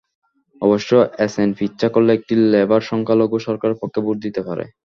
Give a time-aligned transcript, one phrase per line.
[0.61, 0.91] অবশ্য
[1.25, 4.65] এসএনপি ইচ্ছা করলে একটি লেবার সংখ্যালঘু সরকারের পক্ষে ভোট দিতে পারে।